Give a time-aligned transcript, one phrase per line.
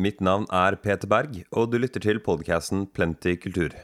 [0.00, 3.74] Mitt navn er Peter Berg, og du lytter til podkasten Plenty kultur.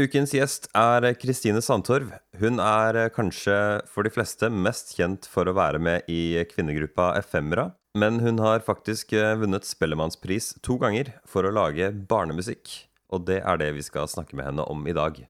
[0.00, 2.14] Ukens gjest er Kristine Sandtorv.
[2.40, 3.56] Hun er kanskje
[3.92, 7.66] for de fleste mest kjent for å være med i kvinnegruppa Efemera,
[8.00, 9.12] men hun har faktisk
[9.42, 12.72] vunnet Spellemannspris to ganger for å lage barnemusikk,
[13.12, 15.20] og det er det vi skal snakke med henne om i dag.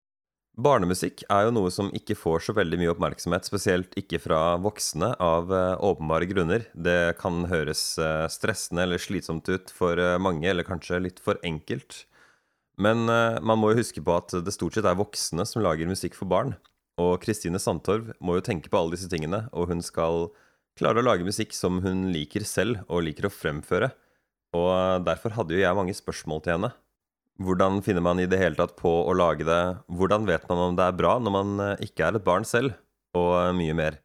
[0.61, 5.15] Barnemusikk er jo noe som ikke får så veldig mye oppmerksomhet, spesielt ikke fra voksne,
[5.17, 6.67] av eh, åpenbare grunner.
[6.77, 11.41] Det kan høres eh, stressende eller slitsomt ut for eh, mange, eller kanskje litt for
[11.41, 12.05] enkelt.
[12.77, 16.17] Men man må jo huske på at det stort sett er voksne som lager musikk
[16.17, 16.55] for barn.
[17.01, 20.31] Og Kristine Sandtorv må jo tenke på alle disse tingene, og hun skal
[20.81, 23.93] klare å lage musikk som hun liker selv og liker å fremføre.
[24.57, 26.73] Og derfor hadde jo jeg mange spørsmål til henne.
[27.41, 29.61] Hvordan finner man i det hele tatt på å lage det?
[29.89, 32.77] Hvordan vet man om det er bra når man eh, ikke er et barn selv?
[33.17, 34.01] Og eh, mye mer.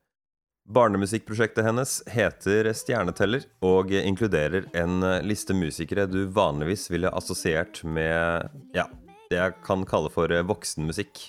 [0.67, 8.47] Barnemusikkprosjektet hennes heter Stjerneteller og inkluderer en eh, liste musikere du vanligvis ville assosiert med
[8.75, 8.87] ja,
[9.31, 11.27] det jeg kan kalle for voksenmusikk.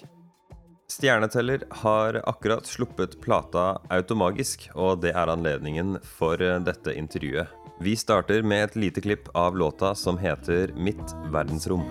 [0.89, 7.68] Stjerneteller har akkurat sluppet plata Automagisk, og det er anledningen for dette intervjuet.
[7.81, 11.85] Vi starter med et lite klipp av låta som heter Mitt verdensrom.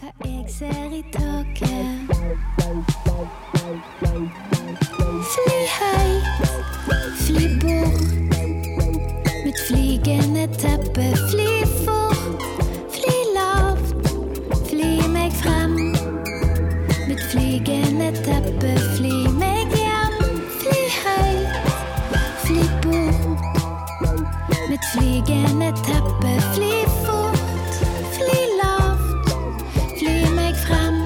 [0.00, 2.08] Hva jeg ser i taket
[5.32, 6.88] Fly høyt,
[7.26, 8.08] fly bort.
[9.44, 11.50] Mitt flygende teppe, fly
[11.84, 12.48] fort.
[12.96, 14.12] Fly lavt,
[14.70, 15.76] fly meg frem.
[17.08, 18.74] Mitt flygende teppe,
[24.92, 26.72] Flygende teppe, fly
[27.06, 27.76] fort,
[28.12, 29.30] fly lavt,
[29.96, 30.98] fly meg frem.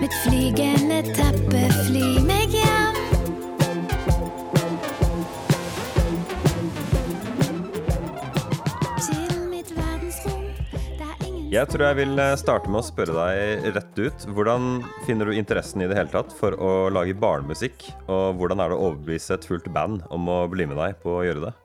[0.00, 2.98] Mitt flygende teppe, fly meg hjem.
[9.06, 10.50] Til mitt verdensrom,
[10.98, 14.28] der ingen Jeg tror jeg vil eh, starte med å spørre deg rett ut.
[14.34, 17.86] Hvordan finner du interessen i det hele tatt for å lage barnemusikk?
[18.10, 21.20] Og hvordan er det å overbevise et fullt band om å bli med deg på
[21.20, 21.56] å gjøre det?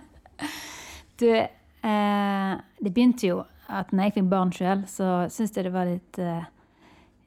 [1.20, 5.74] du, eh, det begynte jo at når jeg fikk barn sjøl, så syntes jeg det
[5.74, 6.48] var litt eh,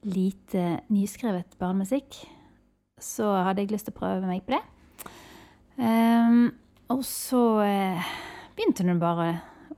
[0.04, 2.20] lite nyskrevet barnemusikk.
[3.00, 4.64] Så hadde jeg lyst til å prøve meg på det.
[5.80, 6.52] Um,
[6.94, 8.12] og så eh,
[8.56, 9.30] begynte hun bare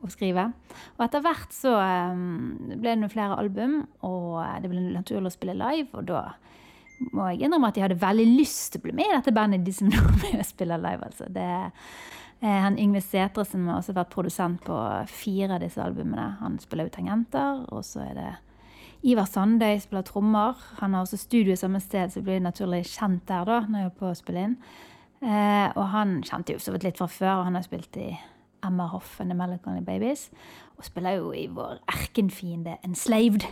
[0.03, 0.49] å skrive.
[0.97, 5.35] Og etter hvert så um, ble det noen flere album, og det ble naturlig å
[5.37, 5.89] spille live.
[5.95, 6.25] Og da
[7.11, 9.65] må jeg innrømme at jeg hadde veldig lyst til å bli med i dette bandet,
[9.65, 11.09] de som nå ble spiller live.
[11.09, 11.27] altså.
[11.31, 11.49] Det
[12.45, 14.75] Eh, han Yngve Sætre, har også vært produsent på
[15.07, 16.35] fire av disse albumene.
[16.41, 17.63] Han spiller jo tangenter.
[17.71, 18.33] Og så er det
[19.05, 20.59] Ivar Sandøy spiller trommer.
[20.81, 23.97] Han har også studio samme sted, så blir naturlig kjent der da, når jeg er
[23.99, 24.55] på å spille inn.
[25.25, 27.39] Eh, og han kjente jo så vidt litt fra før.
[27.39, 28.11] og Han har spilt i
[28.65, 30.29] Emma Hoff and The Melancholy Babies.
[30.75, 33.45] Og spiller jo i vår erkenfiende Enslaved.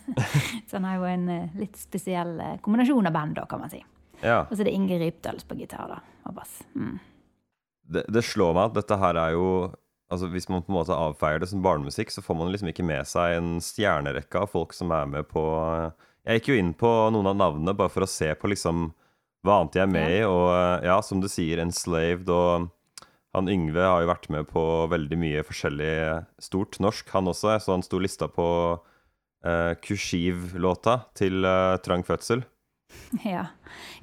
[0.68, 3.70] så han har jo en uh, litt spesiell uh, kombinasjon av band, da, kan man
[3.70, 3.82] si.
[4.22, 4.44] Ja.
[4.46, 6.58] Og så er det Inge Rypdals på gitar da, og bass.
[6.74, 6.96] Mm
[7.88, 9.50] det, det, slår meg at dette her er jo
[10.06, 12.84] altså Hvis man på en måte avfeier det som barnemusikk, så får man liksom ikke
[12.86, 15.42] med seg en stjernerekke av folk som er med på
[16.22, 18.92] Jeg gikk jo inn på noen av navnene bare for å se på liksom
[19.46, 20.20] hva annet jeg er med i.
[20.26, 22.68] Og ja, som du sier, Enslaved og
[23.36, 25.92] han Yngve har jo vært med på veldig mye forskjellig
[26.40, 27.58] stort norsk, han også.
[27.60, 28.46] Så han sto lista på
[28.80, 32.46] uh, Kushiv-låta til uh, Trang Fødsel.
[33.26, 33.48] Ja.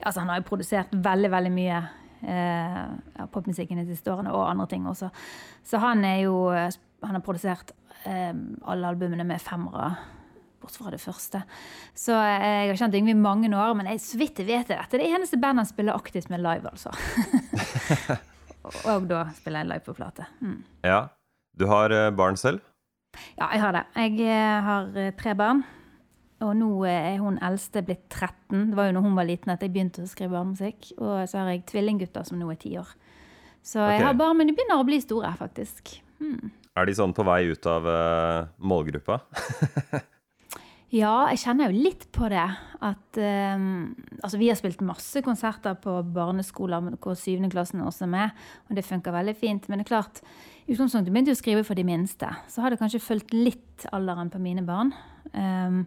[0.04, 1.78] Altså, han har jo produsert veldig, veldig mye
[2.28, 5.10] uh, popmusikken de siste årene, og andre ting også.
[5.66, 7.74] Så han er jo Han har produsert
[8.06, 8.36] uh,
[8.70, 9.96] alle albumene med femmere.
[10.62, 11.42] Bortsett fra det første.
[11.98, 14.70] Så eh, jeg har kjent Yngve i mange år, men jeg, så vidt jeg vet
[14.70, 16.94] det, dette er det eneste bandet han spiller aktivt med live, altså.
[18.64, 20.28] og da spiller jeg live på plate.
[20.42, 20.60] Mm.
[20.88, 21.06] Ja.
[21.54, 22.64] Du har eh, barn selv?
[23.38, 23.86] Ja, jeg har det.
[24.00, 25.64] Jeg eh, har tre barn.
[26.44, 28.72] Og nå er hun eldste blitt 13.
[28.72, 30.92] Det var jo når hun var liten at jeg begynte å skrive barnemusikk.
[30.98, 32.90] Og så har jeg tvillinggutter som nå er ti år.
[33.64, 33.96] Så okay.
[33.96, 35.96] jeg har barn, Men de begynner å bli store, faktisk.
[36.20, 36.52] Hmm.
[36.76, 39.22] Er de sånn på vei ut av uh, målgruppa?
[41.02, 42.48] ja, jeg kjenner jo litt på det.
[42.84, 43.22] At
[43.56, 43.94] um,
[44.24, 48.86] Altså, vi har spilt masse konserter på barneskoler hvor syvendeklassen også er med, og det
[48.88, 49.68] funker veldig fint.
[49.68, 50.22] Men det er klart,
[50.64, 52.30] i utgangspunktet begynte jeg å skrive for de minste.
[52.48, 54.94] Så har det kanskje fulgt litt alderen på mine barn.
[55.36, 55.84] Um,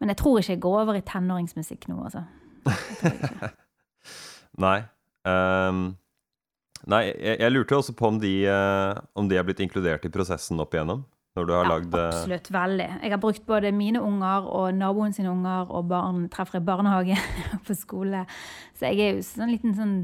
[0.00, 2.26] men jeg tror ikke jeg går over i tenåringsmusikk nå, altså.
[4.64, 4.78] nei.
[5.24, 5.82] Um,
[6.88, 10.12] nei, jeg, jeg, lurte også på om de, uh, om de er blitt inkludert i
[10.12, 11.06] prosessen opp igjennom?
[11.40, 12.06] Når du har ja, lagd uh...
[12.06, 12.50] Absolutt.
[12.54, 12.88] Veldig.
[13.00, 17.16] Jeg har brukt både mine unger og naboen sine unger og barn treffer i barnehage
[17.66, 18.26] på skole.
[18.76, 19.96] Så jeg er jo sånn liten sånn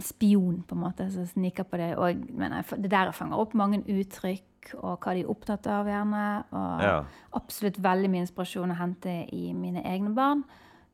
[0.00, 1.92] spion, på en måte, som sniker på det.
[2.00, 6.44] Og men det der fanger opp mange uttrykk og hva de er opptatt av, gjerne.
[6.54, 7.04] Og Ja.
[7.34, 10.44] absolutt veldig mye inspirasjon å hente i mine egne barn.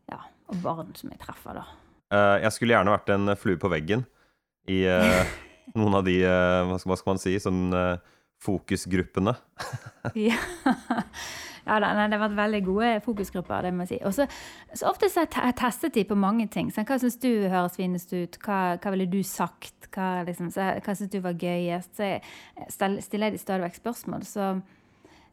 [0.08, 1.66] Ja, og barn som jeg treffer, da.
[2.10, 4.06] Eh, jeg skulle gjerne vært en flue på veggen
[4.68, 5.26] i eh,
[5.76, 7.98] noen av de eh, hva, skal, hva skal man si sånn eh,
[8.44, 9.36] fokusgruppene.
[10.16, 10.38] Ja,
[11.66, 13.96] ja da, nei, det har vært veldig gode fokusgrupper, det må jeg si.
[14.08, 14.24] Og så
[14.72, 16.70] så ofte så testet de på mange ting.
[16.72, 18.38] Sånn, hva syns du høres finest ut?
[18.44, 19.90] Hva, hva ville du sagt?
[19.92, 21.92] Hva, liksom, så, hva syns du var gøyest?
[21.98, 24.24] Så jeg stiller de stadig vekk spørsmål.
[24.28, 24.48] Så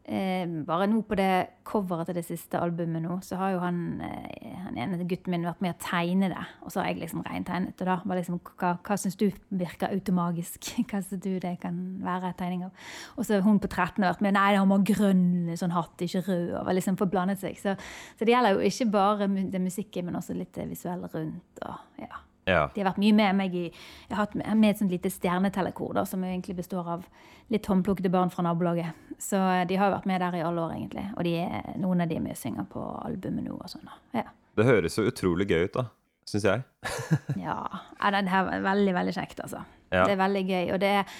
[0.07, 3.79] eh, bare nå på det coveret til det siste albumet nå, så har jo han,
[4.05, 6.43] eh, han ene gutten min vært med å tegne det.
[6.63, 7.97] Og så har jeg liksom reintegnet det, da.
[8.05, 10.71] Liksom, hva hva syns du virker automagisk?
[10.89, 12.85] Hva syns du det kan være tegning av?
[13.17, 14.35] Og så har hun på 13 vært med.
[14.37, 16.53] Nei, han må ha grønn sånn hatt, ikke rød.
[16.61, 17.57] Og liksom forblandet seg.
[17.61, 17.75] Så,
[18.15, 21.65] så det gjelder jo ikke bare det musikken, men også litt det visuelle rundt.
[21.65, 22.25] Og, ja.
[22.45, 22.67] Ja.
[22.73, 25.95] De har vært mye med meg i Jeg har hatt med, et sånt lite stjernetellekor,
[25.97, 27.05] da, som egentlig består av
[27.53, 28.93] litt håndplukkede barn fra nabolaget.
[29.21, 29.39] Så
[29.69, 31.05] de har vært med der i alle år, egentlig.
[31.17, 33.89] Og de er, noen av de er med og synger på albumet nå og sånn.
[34.13, 34.27] Ja.
[34.55, 35.87] Det høres jo utrolig gøy ut, da.
[36.29, 36.65] Syns jeg.
[37.47, 37.57] Ja,
[38.01, 39.65] ja det er veldig, veldig kjekt, altså.
[39.91, 40.05] Ja.
[40.05, 40.65] Det er veldig gøy.
[40.75, 41.15] Og det er,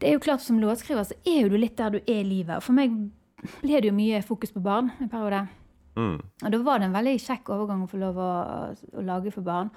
[0.00, 2.28] det er jo klart, som låtskriver så er jo du litt der du er i
[2.28, 2.58] livet.
[2.58, 2.94] Og for meg
[3.62, 5.46] ble det jo mye fokus på barn en periode.
[5.96, 6.20] Mm.
[6.20, 8.30] Og da var det en veldig kjekk overgang å få lov å,
[8.72, 9.72] å lage for barn.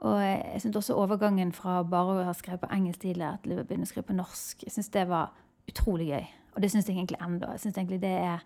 [0.00, 3.64] Og jeg syntes også overgangen fra bare å ha skrevet på engelsk tidligere til å
[3.68, 5.34] begynne å skrive på norsk, jeg synes det var
[5.68, 6.30] utrolig gøy.
[6.54, 7.50] Og det syns jeg egentlig ennå.
[7.52, 8.40] Jeg synes egentlig det er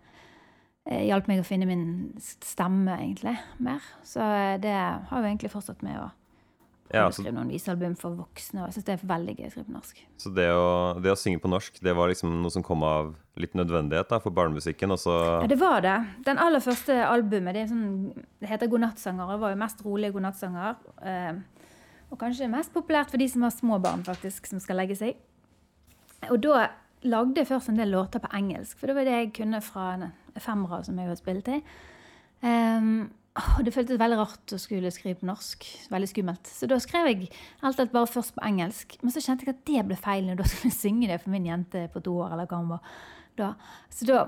[0.85, 1.85] eh, hjalp meg å finne min
[2.19, 3.87] stemme, egentlig, mer.
[4.03, 6.09] Så eh, det har jo egentlig fortsatt med å
[6.93, 8.61] Ja, så, skrive noen visealbum for voksne.
[8.61, 10.01] Og jeg syns det er veldig gøy å skrive på norsk.
[10.21, 10.67] så det, å,
[11.01, 14.19] det å synge på norsk, det var liksom noe som kom av litt nødvendighet da,
[14.21, 15.97] for barnemusikken, Ja, det var det.
[16.27, 19.33] Den aller første albumet, det, sånn, det heter Godnattsanger.
[19.33, 20.77] Det var jo mest rolige godnattsanger.
[21.01, 21.33] Eh,
[22.13, 25.17] og kanskje mest populært for de som har små barn, faktisk, som skal legge seg.
[26.29, 26.69] Og da
[27.05, 29.89] lagde jeg først en del låter på engelsk, for det var det jeg kunne fra
[30.41, 31.59] femmere som jeg har spilt i.
[32.45, 35.65] Um, det føltes veldig rart å skulle skrive på norsk.
[35.91, 36.47] Veldig skummelt.
[36.47, 37.29] Så da skrev jeg
[37.67, 38.95] alt alt bare først på engelsk.
[39.01, 41.49] Men så kjente jeg at det ble feil når jeg skulle synge det for min
[41.49, 42.35] jente på to år.
[42.35, 42.97] eller hva hun var
[43.35, 43.53] da.
[43.91, 44.25] Så da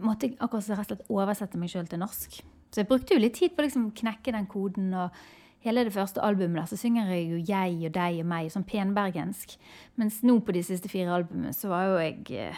[0.00, 2.40] måtte jeg akkurat rett og slett oversette meg sjøl til norsk.
[2.70, 4.92] Så jeg brukte jo litt tid på å liksom knekke den koden.
[4.94, 5.16] og
[5.64, 8.64] Hele det første albumet der, så synger jeg jo 'jeg' og 'deg' og 'meg', sånn
[8.64, 9.56] penbergensk.
[9.96, 12.56] Mens nå på de siste fire albumene så var jo jeg eh,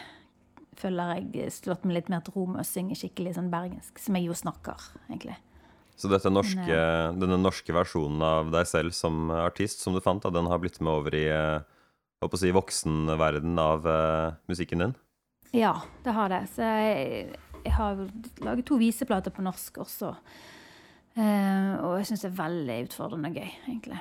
[0.74, 4.14] føler jeg slått meg litt mer til ro med å synge skikkelig sånn bergensk, som
[4.14, 4.78] jeg jo snakker,
[5.08, 5.36] egentlig.
[5.96, 6.78] Så norske,
[7.20, 10.80] denne norske versjonen av deg selv som artist, som du fant, da, den har blitt
[10.82, 11.62] med over i eh,
[12.22, 14.92] hva å si, voksenverden av uh, musikken din?
[15.50, 15.74] Ja,
[16.04, 16.44] det har det.
[16.54, 17.32] Så jeg,
[17.64, 18.04] jeg har
[18.46, 20.12] laget to viseplater på norsk også.
[21.18, 23.98] Uh, og jeg syns det er veldig utfordrende og gøy, egentlig.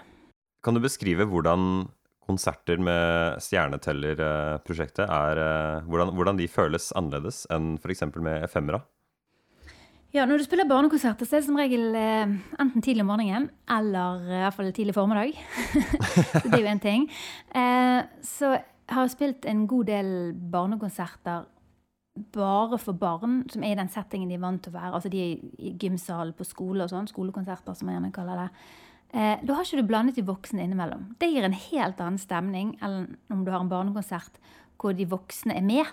[0.61, 1.89] Kan du beskrive hvordan
[2.29, 8.05] konserter med Stjerneteller-prosjektet er uh, hvordan, hvordan de føles annerledes enn f.eks.
[8.21, 8.83] med efemera?
[10.11, 13.45] Ja, når du spiller barnekonserter, så er det som regel eh, enten tidlig om morgenen
[13.71, 15.37] eller eh, i hvert fall tidlig formiddag.
[16.43, 17.05] det er jo en ting.
[17.55, 20.11] Eh, så jeg har spilt en god del
[20.51, 21.47] barnekonserter
[22.35, 24.91] bare for barn, som er i den settingen de er vant til å være.
[24.97, 27.07] Altså de er i gymsal på skole og sånn.
[27.07, 28.49] Skolekonserter, som jeg gjerne kaller det.
[29.15, 31.13] Eh, da har ikke du blandet de voksne innimellom.
[31.23, 34.43] Det gir en helt annen stemning enn om du har en barnekonsert
[34.75, 35.87] hvor de voksne er med.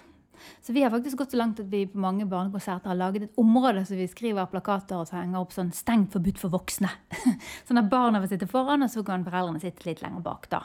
[0.65, 3.41] Så vi har faktisk gått så langt at vi på mange barnekonserter har laget et
[3.41, 6.91] område som vi skriver plakater og så henger opp sånn 'stengt forbudt for voksne'.
[7.69, 10.49] sånn at barna vil sitte foran, og så kan foreldrene sitte litt lenger bak.
[10.51, 10.65] da.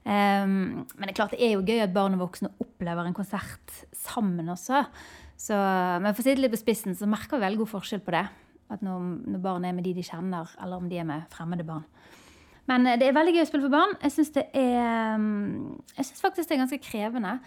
[0.00, 3.16] Um, men det er klart det er jo gøy at barn og voksne opplever en
[3.16, 4.86] konsert sammen også.
[5.36, 8.02] Så, men for å si det litt på spissen, så merker vi veldig god forskjell
[8.04, 8.26] på det.
[8.70, 9.04] At når,
[9.34, 11.84] når barn er med de de kjenner, eller om de er med fremmede barn.
[12.70, 13.96] Men eh, det er veldig gøy å spille for barn.
[14.04, 14.32] Jeg syns
[16.00, 17.38] synes faktisk det er ganske krevende.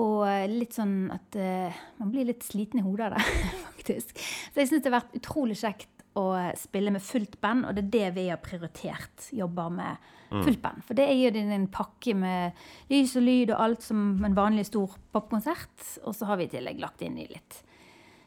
[0.00, 3.24] Og litt sånn at uh, man blir litt sliten i hodet av det,
[3.76, 4.14] faktisk.
[4.16, 6.26] Så jeg syns det har vært utrolig kjekt å
[6.60, 9.28] spille med fullt band, og det er det vi har prioritert.
[9.32, 10.84] Jobber med fullt band.
[10.84, 12.58] For det gir jo en pakke med
[12.92, 15.86] lys og lyd og alt som en vanlig stor popkonsert.
[16.06, 17.62] Og så har vi i tillegg lagt inn i litt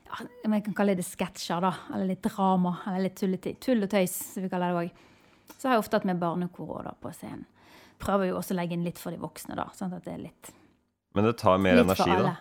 [0.06, 1.72] ja, jeg kan kalle det sketsjer, da.
[1.94, 2.76] Eller litt drama.
[2.88, 5.00] Eller litt tulleti- tull og tøys, som vi kaller det òg.
[5.56, 7.48] Så har jeg ofte hatt med barnekor på scenen.
[8.02, 9.66] Prøver jo også å legge inn litt for de voksne, da.
[9.76, 10.52] Sånn at det er litt
[11.16, 12.36] Men det tar mer energi, da.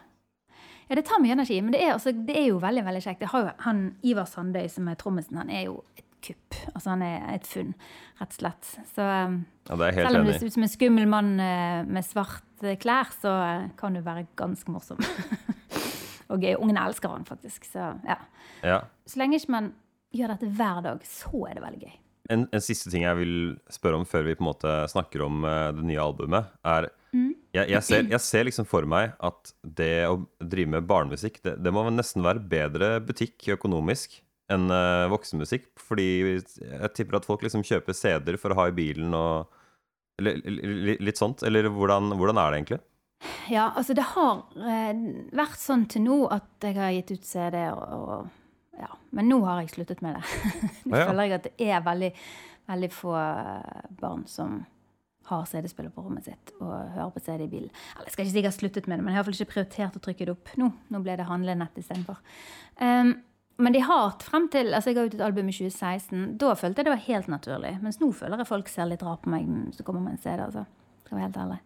[0.88, 3.24] Ja, det tar mye energi, men det er, også, det er jo veldig veldig kjekt.
[3.24, 6.58] Jo, han, Ivar Sandøy, som er trommisen, han er jo et kupp.
[6.74, 7.72] Altså, han er et funn,
[8.20, 8.72] rett og slett.
[8.92, 9.38] Så um,
[9.68, 12.76] Ja, det helt selv om du ser ut som en skummel mann eh, med svarte
[12.82, 15.00] klær, så eh, kan du være ganske morsom.
[16.30, 16.52] og gøy.
[16.58, 17.68] Ungene elsker han faktisk.
[17.70, 18.18] Så ja.
[18.64, 18.80] Ja.
[19.08, 19.72] Så lenge ikke man
[20.14, 21.94] gjør dette hver dag, så er det veldig gøy.
[22.32, 23.34] En, en, siste ting jeg vil
[23.72, 27.23] spørre om før vi på en måte snakker om det nye albumet, er mm.
[27.54, 31.56] Jeg, jeg, ser, jeg, ser, liksom for meg at det å drive med barnemusikk, det,
[31.62, 34.18] det må nesten være bedre butikk økonomisk
[34.52, 35.70] enn uh, voksenmusikk.
[35.80, 39.52] Fordi jeg tipper at folk liksom kjøper CD-er for å ha i bilen og
[40.20, 40.42] eller,
[41.02, 41.42] litt sånt.
[41.46, 42.80] Eller hvordan, hvordan er det egentlig?
[43.48, 47.62] Ja, altså det har uh, vært sånn til nå at jeg har gitt ut CD,
[47.72, 48.90] og, og ja.
[49.14, 50.52] Men nå har jeg sluttet med det.
[50.90, 52.10] nå føler jeg at det er veldig,
[52.70, 54.62] veldig få eh, barn som
[55.30, 57.70] har CD-spiller på rommet sitt og hører på CD i bilen.
[57.96, 59.52] Eller jeg skal ikke si jeg har sluttet med det, men jeg har iallfall ikke
[59.52, 60.70] prioritert å trykke det opp nå.
[60.94, 62.20] Nå ble det handlenett istedenfor.
[62.80, 63.14] Um,
[63.64, 66.24] men de har frem til altså Jeg ga ut et album i 2016.
[66.42, 67.76] Da følte jeg det var helt naturlig.
[67.84, 70.40] Mens nå føler jeg folk ser litt rart på meg så kommer med en CD.
[70.42, 70.66] altså.
[71.04, 71.60] Skal være helt ærlig.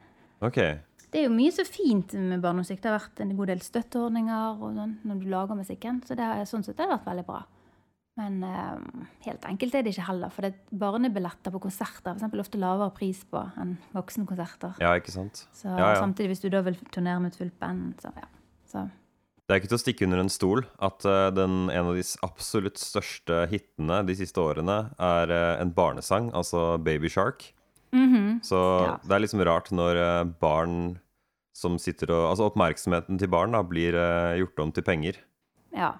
[0.44, 0.76] Okay
[1.12, 2.82] det er jo mye så fint med barnemusikk.
[2.82, 6.02] Det har vært en god del støtteordninger og sånn når du lager musikken.
[6.04, 7.40] Så det har, sånn sett det har vært veldig bra.
[8.18, 10.32] Men uh, helt enkelt er det ikke heller.
[10.34, 14.80] For det er barnebilletter på konserter for eksempel, ofte lavere pris på enn voksenkonserter.
[14.82, 15.44] Ja, ikke sant?
[15.54, 16.00] Så ja, ja.
[16.00, 18.26] Samtidig hvis du da vil turnere med et fullt band, så ja.
[18.68, 18.82] Så.
[19.48, 22.02] Det er ikke til å stikke under en stol at uh, den, en av de
[22.26, 27.54] absolutt største hitene de siste årene er uh, en barnesang, altså Baby Shark.
[27.96, 28.44] Mm -hmm.
[28.44, 28.98] Så ja.
[29.08, 30.98] det er liksom rart når uh, barn
[31.54, 33.92] som sitter og Altså oppmerksomheten til barn da blir
[34.38, 35.16] gjort om til penger.
[35.72, 35.94] Ja.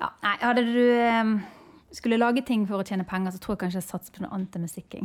[0.00, 0.10] Ja.
[0.24, 0.80] Nei, hadde du
[1.20, 1.34] um,
[1.94, 4.32] skulle lage ting for å tjene penger, så tror jeg kanskje jeg satser på noe
[4.36, 4.96] annet enn musikk,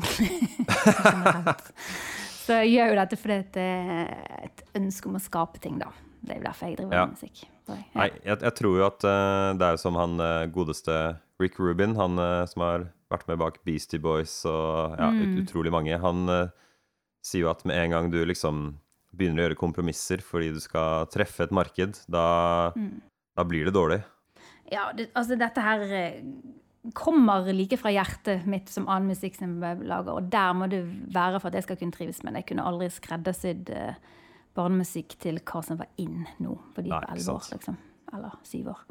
[2.45, 5.91] så jeg gjør jo dette fordi det er et ønske om å skape ting, da.
[6.25, 7.05] Det er jo derfor jeg driver ja.
[7.05, 7.43] med musikk.
[7.65, 10.21] Så, Nei, jeg, jeg, tror jo at uh, det er jo som han
[10.53, 10.99] godeste
[11.41, 15.35] Rick Rubin, han som har vært med bak Beastie Boys og ja, mm.
[15.43, 15.97] utrolig mange.
[16.01, 16.47] Han uh,
[17.25, 18.67] sier jo at med en gang du liksom
[19.15, 22.25] begynner å gjøre kompromisser fordi du skal treffe et marked, da,
[22.75, 22.91] mm.
[23.39, 24.01] da blir det dårlig.
[24.72, 26.22] Ja, det, altså dette her eh,
[26.98, 30.84] kommer like fra hjertet mitt som annen musikk som jeg lager, og der må det
[31.13, 32.43] være for at jeg skal kunne trives med det.
[32.43, 34.22] Jeg kunne aldri skreddersydd uh,
[34.57, 37.77] barnemusikk til hva som var inn nå, for de på elleve år, liksom
[38.13, 38.81] eller syv år.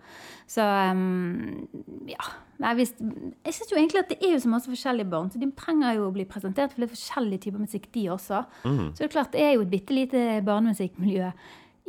[0.51, 1.67] Så um,
[2.09, 2.31] ja.
[2.59, 5.41] Jeg, visst, jeg syns jo egentlig at det er jo så masse forskjellige barn, så
[5.43, 8.45] de trenger jo å bli presentert for litt forskjellige typer musikk, de også.
[8.65, 8.87] Mm.
[8.93, 11.31] Så det er klart det er jo et bitte lite barnemusikkmiljø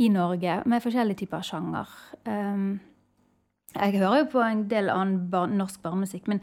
[0.06, 1.92] i Norge med forskjellige typer sjanger.
[2.28, 2.78] Um,
[3.76, 6.42] jeg hører jo på en del annen bar norsk barnemusikk, men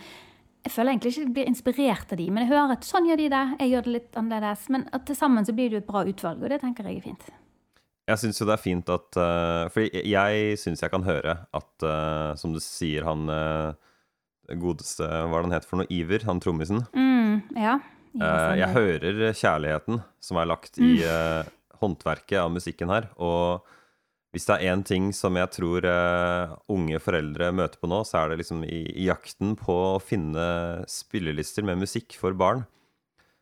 [0.63, 3.19] jeg føler egentlig ikke jeg blir inspirert av de, men jeg hører at sånn gjør
[3.19, 4.67] de det, jeg gjør det litt annerledes.
[4.71, 7.07] Men til sammen så blir det jo et bra utvalg, og det tenker jeg er
[7.09, 7.31] fint.
[8.11, 11.71] Jeg syns jo det er fint at uh, Fordi jeg syns jeg kan høre at,
[11.87, 13.75] uh, som du sier, han uh,
[14.59, 15.91] godeste Hva er det han heter for noe?
[15.95, 16.27] Iver?
[16.27, 16.83] Han trommisen?
[16.99, 17.77] Mm, ja.
[18.59, 21.53] jeg hører kjærligheten som er lagt i mm.
[21.81, 23.07] håndverket av musikken her.
[23.23, 23.63] Og
[24.33, 25.85] hvis det er én ting som jeg tror
[26.73, 30.45] unge foreldre møter på nå, så er det liksom i, i jakten på å finne
[30.89, 32.65] spillelister med musikk for barn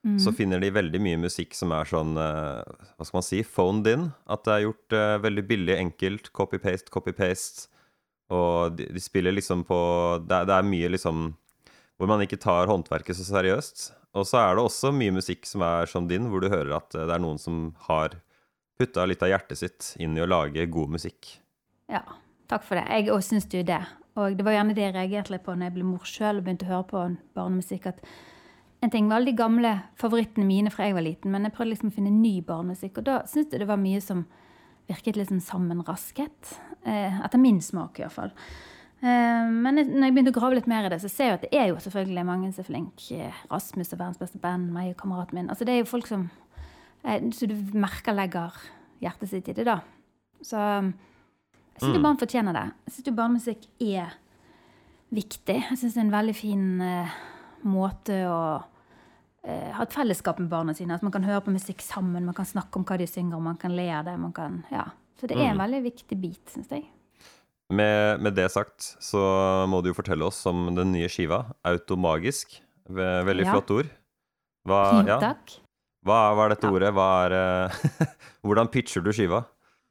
[0.07, 0.19] mm.
[0.23, 2.63] så finner de veldig mye musikk som er sånn uh,
[2.97, 3.43] Hva skal man si?
[3.47, 4.09] Phoned in.
[4.31, 6.33] At det er gjort uh, veldig billig, enkelt.
[6.37, 7.69] Copy-paste, copy-paste.
[8.31, 9.79] Og de, de, spiller liksom på
[10.23, 11.33] det er, det er, mye liksom
[11.99, 13.91] Hvor man ikke tar håndverket så seriøst.
[14.19, 16.91] Og så er det også mye musikk som er som din, hvor du hører at
[16.97, 18.17] det er noen som har
[18.81, 21.37] putta litt av hjertet sitt inn i å lage god musikk.
[21.91, 22.03] Ja,
[22.51, 22.87] takk for det.
[22.89, 23.83] Jeg òg syns jo det.
[24.19, 26.47] Og det var gjerne det jeg reagerte litt på når jeg ble mor sjøl og
[26.47, 27.05] begynte å høre på
[27.39, 27.87] barnemusikk.
[27.93, 28.03] at
[28.81, 31.75] en ting var alle de gamle favorittene mine fra jeg var liten, men jeg prøvde
[31.75, 34.25] liksom å finne ny barnemusikk, og da syntes jeg det var mye som
[34.89, 36.55] virket litt sånn sammenrasket.
[36.89, 38.33] Eh, etter min smak, iallfall.
[39.01, 41.45] Eh, men når jeg begynte å grave litt mer i det, så ser jeg at
[41.47, 43.31] det er jo selvfølgelig mange som er flinke.
[43.53, 45.53] Rasmus og verdens beste band, meg og kameraten min.
[45.53, 46.50] Altså, det er jo folk som eh,
[47.33, 48.57] Så du merker legger
[49.01, 49.79] hjertet sitt i det, da.
[50.45, 50.59] Så
[51.81, 52.05] jeg syns mm.
[52.05, 52.67] barn fortjener det.
[52.87, 54.13] Jeg syns barnemusikk er
[55.15, 55.57] viktig.
[55.71, 57.19] Jeg syns det er en veldig fin uh,
[57.65, 60.97] måte å uh, ha et fellesskap med barna sine.
[60.97, 63.59] At man kan høre på musikk sammen, man kan snakke om hva de synger, man
[63.61, 64.17] kan le av det.
[64.21, 64.91] man kan, ja.
[65.21, 65.65] Så det er en mm.
[65.65, 66.85] veldig viktig bit, syns jeg.
[67.71, 69.21] Med, med, det sagt så
[69.71, 72.59] må du jo fortelle oss om den nye skiva, 'Automagisk'.
[72.91, 73.53] Veldig ja.
[73.55, 73.91] flott ord.
[74.67, 75.21] Hva, ja.
[75.23, 75.61] Takk.
[76.07, 76.75] Hva, hva, er dette ja.
[76.75, 76.93] ordet?
[76.97, 78.13] Er, uh,
[78.47, 79.45] hvordan pitcher du skiva?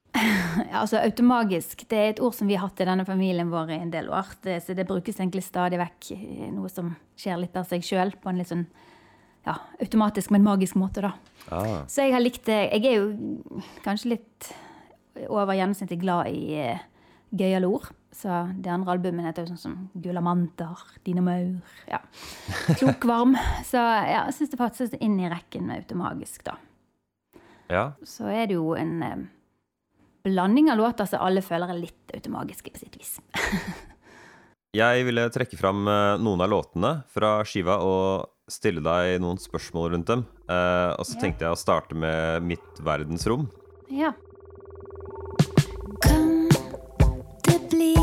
[0.82, 3.82] altså Automagisk det er et ord som vi har hatt i denne familien vår i
[3.84, 4.32] en del år.
[4.44, 6.14] Det, så det brukes egentlig stadig vekk.
[6.56, 8.66] Noe som skjer litt av seg sjøl på en litt sånn
[9.46, 11.06] ja, automatisk, men magisk måte.
[11.06, 11.14] da.
[11.54, 11.84] Ah.
[11.88, 12.60] Så jeg har likt det.
[12.74, 14.50] Jeg er jo kanskje litt
[15.30, 16.89] over gjennomsnittet glad i uh,
[17.36, 17.90] gøyale ord.
[18.16, 22.00] Så de andre albumene heter jo sånn som Gulamanter, Dine Maur ja.
[22.80, 23.36] Klokvarm.
[23.68, 26.56] Så ja, jeg syns det faktisk er inn i rekken med automagisk, da.
[27.70, 27.84] Ja.
[28.02, 29.20] Så er det jo en eh,
[30.26, 33.20] blanding av låter som alle føler er litt automagiske på sitt vis.
[34.78, 39.96] Jeg ville trekke fram eh, noen av låtene fra skiva og stille deg noen spørsmål
[39.96, 40.26] rundt dem.
[40.50, 41.22] Eh, og så Ja.
[41.24, 43.48] tenkte jeg å starte med Mitt verdensrom.
[43.90, 44.12] Ja.
[47.70, 47.96] Det bli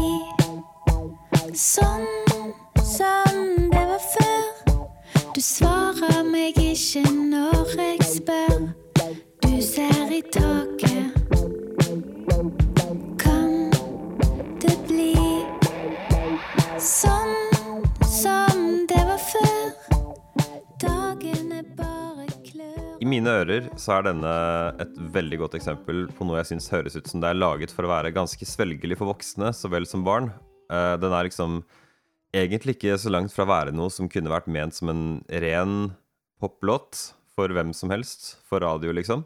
[23.80, 24.32] så er denne
[24.82, 27.86] et veldig godt eksempel på noe jeg syns høres ut som det er laget for
[27.86, 30.30] å være ganske svelgelig for voksne så vel som barn.
[30.72, 31.60] Eh, Den er liksom
[32.36, 35.92] egentlig ikke så langt fra å være noe som kunne vært ment som en ren
[36.42, 39.24] poplåt for hvem som helst, for radio, liksom.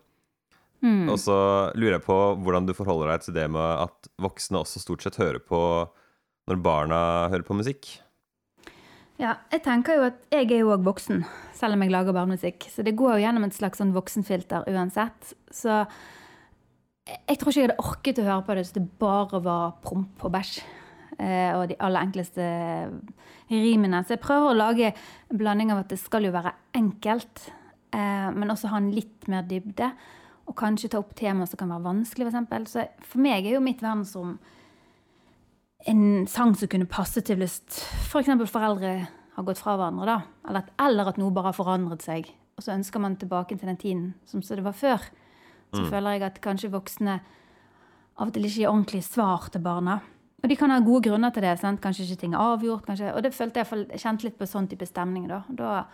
[1.13, 1.35] Og så
[1.77, 5.19] lurer jeg på hvordan du forholder deg til det med at voksne også stort sett
[5.21, 5.59] hører på
[6.49, 7.91] når barna hører på musikk.
[9.21, 11.19] Ja, jeg tenker jo at jeg er jo òg voksen,
[11.53, 12.65] selv om jeg lager barnemusikk.
[12.73, 15.35] Så det går jo gjennom et slags sånn voksenfilter uansett.
[15.53, 15.83] Så
[17.05, 20.25] jeg tror ikke jeg hadde orket å høre på det hvis det bare var promp
[20.25, 20.55] og bæsj.
[21.21, 22.47] Eh, og de aller enkleste
[23.51, 24.01] rimene.
[24.07, 27.51] Så jeg prøver å lage en blanding av at det skal jo være enkelt,
[27.93, 29.91] eh, men også ha en litt mer dybde.
[30.49, 32.73] Og kanskje ta opp temaer som kan være vanskelig, f.eks.
[32.73, 34.39] Så for meg er jo mitt verdensrom
[35.89, 37.61] en sang som kunne passe til hvis
[38.11, 38.29] f.eks.
[38.29, 38.93] For foreldre
[39.37, 40.07] har gått fra hverandre.
[40.07, 40.19] da,
[40.49, 42.29] eller at, eller at noe bare har forandret seg.
[42.59, 45.01] Og så ønsker man tilbake til den tiden som det var før.
[45.73, 47.21] Så føler jeg at kanskje voksne
[48.21, 50.01] av og til ikke gir ordentlig svar til barna.
[50.43, 51.59] Og de kan ha gode grunner til det.
[51.61, 51.81] sant?
[51.81, 52.87] Kanskje ikke ting er avgjort.
[52.87, 55.29] kanskje, Og det følte jeg, kjente litt på sånn type stemning.
[55.29, 55.85] Da Da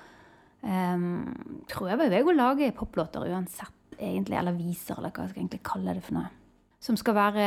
[0.63, 1.35] um,
[1.69, 4.39] prøver jeg å lage poplåter uansett, egentlig.
[4.39, 6.31] Eller viser, eller hva jeg skal egentlig kalle det for noe.
[6.81, 7.47] Som skal være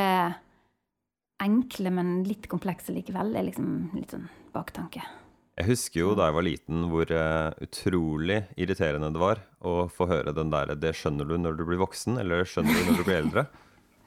[1.42, 3.36] enkle, men litt komplekse likevel.
[3.36, 5.02] Er liksom litt sånn baktanke.
[5.60, 10.08] Jeg husker jo da jeg var liten hvor eh, utrolig irriterende det var å få
[10.08, 13.04] høre den der 'det skjønner du når du blir voksen', eller skjønner du når du
[13.04, 13.48] blir eldre'.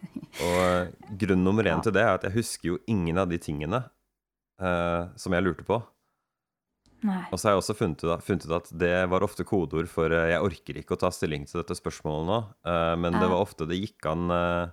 [0.48, 0.88] Og eh,
[1.20, 1.80] grunn nummer én Ja.
[1.84, 3.84] til det er at jeg husker jo ingen av de tingene
[4.60, 5.82] eh, som jeg lurte på.
[7.02, 7.26] Nei.
[7.32, 10.08] Og så har jeg også funnet ut, funnet ut at det var ofte kodeord for
[10.08, 13.66] 'jeg orker ikke å ta stilling til dette spørsmålet nå', eh, men det var ofte
[13.68, 14.72] det gikk an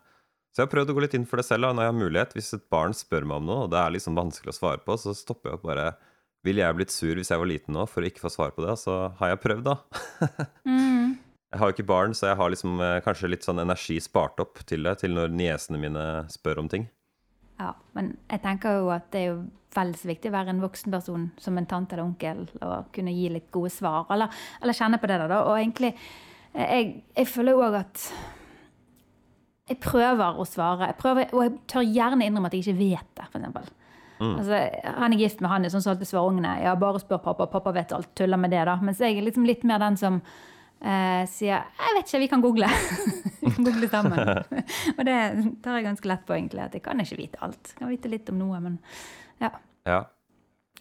[0.49, 1.99] Så jeg har prøvd å gå litt inn for det selv da, når jeg har
[1.99, 2.35] mulighet.
[2.37, 4.97] Hvis et barn spør meg om noe, og det er liksom vanskelig å svare på,
[4.97, 5.91] så stopper jeg opp bare
[6.47, 8.63] Ville jeg blitt sur hvis jeg var liten nå for å ikke få svar på
[8.63, 8.77] det?
[8.79, 9.79] Så har jeg prøvd, da.
[10.69, 11.17] Mm.
[11.49, 14.37] Jeg har jo ikke barn, så jeg har liksom eh, kanskje litt sånn energi spart
[14.43, 16.85] opp til det, til når niesene mine spør om ting.
[17.57, 19.39] Ja, men jeg tenker jo at det er jo
[19.73, 23.15] vel så viktig å være en voksen person som en tante eller onkel og kunne
[23.17, 24.29] gi litt gode svar, eller,
[24.61, 25.41] eller kjenne på det der, da.
[25.49, 25.95] Og egentlig,
[26.53, 28.05] eh, jeg, jeg føler jo òg at
[29.69, 33.11] jeg prøver å svare, jeg prøver, og jeg tør gjerne innrømme at jeg ikke vet
[33.19, 33.69] det, for eksempel.
[34.19, 36.57] Altså, han er gift med han er sånn som alltid svarer ungene.
[36.59, 38.75] Ja, bare spør pappa, pappa vet alt, tuller med det, da.
[38.83, 42.43] Mens jeg er liksom litt mer den som eh, sier Jeg vet ikke, vi kan
[42.43, 42.67] google.
[43.39, 44.19] vi kan google sammen.
[44.97, 45.17] og det
[45.63, 46.65] tar jeg ganske lett på, egentlig.
[46.65, 47.71] At jeg kan ikke vite alt.
[47.71, 48.75] Jeg kan vite litt om noe, men
[49.39, 49.53] ja.
[49.87, 50.01] Ja.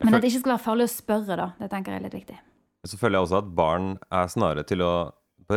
[0.02, 1.48] Men at det ikke skal være farlig å spørre, da.
[1.62, 2.40] Det tenker jeg er litt viktig.
[2.86, 4.92] Så føler jeg også at barn er snarere til å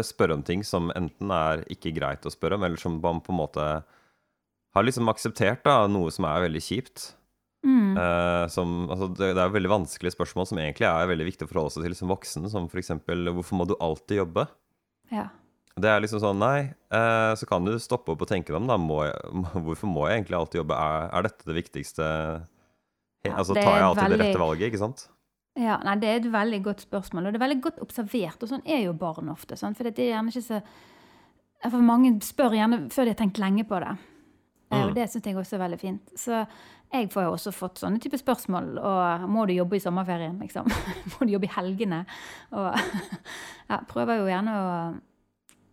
[0.07, 3.33] spørre om ting som enten er ikke greit å spørre om, eller som man på
[3.33, 3.65] en måte
[4.71, 7.09] har liksom akseptert da, noe som er veldig kjipt.
[7.61, 7.93] Mm.
[7.93, 11.51] Uh, som, altså, det, det er veldig vanskelige spørsmål som egentlig er veldig viktig å
[11.51, 14.47] forholde seg til som voksen, som f.eks.: Hvorfor må du alltid jobbe?
[15.11, 15.27] Ja.
[15.81, 18.71] Det er liksom sånn, nei, uh, så kan du stoppe opp og tenke deg om,
[18.71, 18.79] da.
[18.81, 20.79] Må jeg, hvorfor må jeg egentlig alltid jobbe?
[20.79, 22.07] Er, er dette det viktigste?
[23.27, 25.05] Ja, altså, tar jeg alltid alltid det rette valget, ikke sant?
[25.59, 28.43] Ja, nei, Det er et veldig godt spørsmål, og det er veldig godt observert.
[28.43, 29.57] Og sånn er jo barn ofte.
[29.59, 30.61] Sånn, For det er gjerne ikke så
[31.69, 33.91] for Mange spør gjerne før de har tenkt lenge på det.
[33.91, 34.87] Eh, Mm.
[34.87, 36.11] Og det syns jeg også er veldig fint.
[36.15, 36.45] Så
[36.93, 38.77] jeg får jo også fått sånne type spørsmål.
[38.79, 40.65] Og må du jobbe i sommerferien, liksom?
[41.11, 42.05] må du jobbe i helgene?
[42.51, 42.77] Og
[43.69, 44.67] ja, prøver jo gjerne å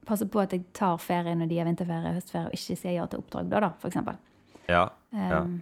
[0.09, 2.97] passe på at jeg tar ferie når de har vinterferie og høstferie, og ikke sier
[2.97, 4.19] ja til oppdrag da, da, eksempel.
[4.69, 4.87] Ja.
[5.13, 5.43] ja.
[5.43, 5.61] Um,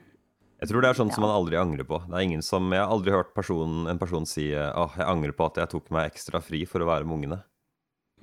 [0.66, 2.00] Jeg tror det er sånn som man aldri angrer på.
[2.08, 5.34] Det er ingen som, Jeg har aldri hørt person, en person si åh, jeg angrer
[5.36, 7.38] på at jeg tok meg ekstra fri for å være med ungene.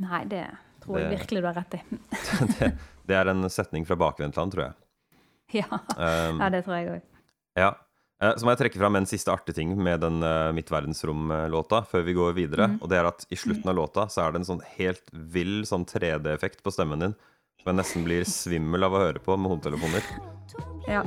[0.04, 0.44] Nei, det
[0.84, 1.82] tror jeg virkelig du har rett i.
[2.58, 2.70] det,
[3.08, 4.76] det er en setning fra bakvendtland, tror jeg.
[5.62, 5.70] ja.
[5.96, 7.10] Um, ja, det tror jeg òg.
[7.64, 7.72] ja.
[8.24, 11.84] Eh, Så må jeg trekke fram en siste artig ting med den uh, Mitt verdensrom-låta
[11.88, 12.70] før vi går videre.
[12.74, 12.80] Mm.
[12.82, 15.62] Og det er at i slutten av låta så er det en sånn helt vill
[15.70, 17.16] sånn 3D-effekt på stemmen din.
[17.64, 20.10] Som jeg nesten blir svimmel av å høre på med hodetelefoner.
[20.92, 21.06] Ja.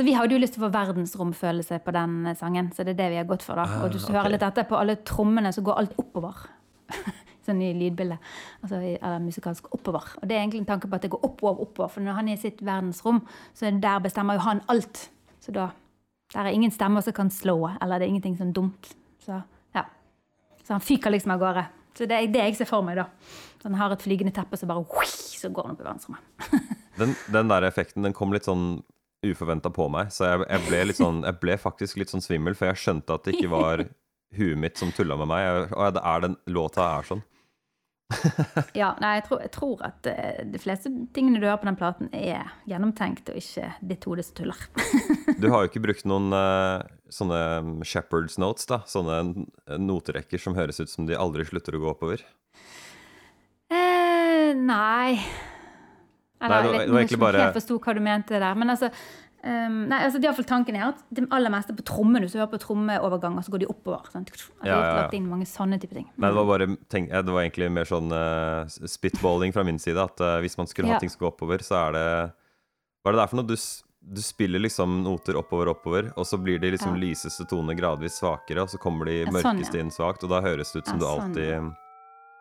[0.00, 2.94] Altså Vi hadde jo lyst til å få verdensromfølelse på den eh, sangen, så det
[2.94, 3.58] er det vi har gått for.
[3.58, 3.66] da.
[3.66, 4.14] Ah, og du okay.
[4.16, 6.46] hører litt etter på alle trommene, så går alt oppover.
[7.46, 8.30] sånn i lydbildet.
[8.62, 10.06] Altså, eller musikalsk oppover.
[10.20, 11.92] Og det er egentlig en tanke på at det går oppover, oppover.
[11.92, 13.22] For når han er i sitt verdensrom,
[13.56, 15.08] så er der bestemmer jo han alt.
[15.40, 15.70] Så da
[16.30, 18.92] Der er ingen stemmer som kan slå, eller det er ingenting sånn dumt.
[19.24, 19.42] Så
[19.76, 19.84] ja.
[20.64, 21.66] Så han fyker liksom av gårde.
[21.96, 23.08] Så det er det jeg ser for meg, da.
[23.60, 26.22] Så han har et flygende teppe, så bare så går han opp i verdensrommet.
[27.00, 28.82] Den, den der effekten den kom litt sånn
[29.24, 32.68] uforventa på meg, så jeg, jeg, ble sånn, jeg ble faktisk litt sånn svimmel, for
[32.68, 33.82] jeg skjønte at det ikke var
[34.36, 35.44] huet mitt som tulla med meg.
[35.46, 37.24] Jeg, å, det er den låta er sånn.
[38.80, 41.78] Ja, nei, jeg tror, jeg tror at eh, de fleste tingene du hører på den
[41.80, 44.64] platen, er gjennomtenkt, og ikke ditt hode som tuller.
[45.40, 48.80] Du har jo ikke brukt noen eh, sånne Shepherd's notes, da.
[48.88, 49.46] Sånne
[49.80, 52.24] noterekker som høres ut som de aldri slutter å gå oppover.
[53.70, 55.20] eh, nei
[56.40, 58.54] Nei, Eller, det jeg vet det var egentlig bare- Jeg forsto hva du mente der.
[58.54, 58.88] Men altså,
[59.44, 62.32] um, nei, altså det er iallfall tanken er at det aller meste på trommene, hvis
[62.32, 64.08] du hører på trommeoverganger, så går de oppover.
[64.10, 64.30] Sant?
[64.32, 65.02] At de har ja, ja.
[65.02, 66.08] lagt inn mange sånne type ting.
[66.16, 69.98] Nei, det var bare tenk, Det var egentlig mer sånn uh, spitballing fra min side.
[70.00, 72.32] At uh, hvis man skulle ha ting som går oppover, så er det
[73.04, 73.46] Hva er det der for noe?
[73.52, 73.56] Du,
[74.02, 77.00] du spiller liksom noter oppover, oppover, og så blir de liksom Ja.
[77.02, 80.40] lyseste tonene gradvis svakere, og så kommer de Ja, sånn, mørkeste inn svakt, og da
[80.40, 81.76] høres det ut som Ja, du sånn, alltid.